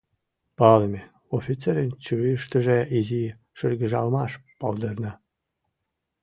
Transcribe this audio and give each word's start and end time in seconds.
«Палыме» 0.57 1.01
офицерын 1.37 1.89
чурийыштыже 2.03 2.77
изи 2.97 3.23
шыргыжалмаш 3.57 4.31
палдырна. 4.59 5.11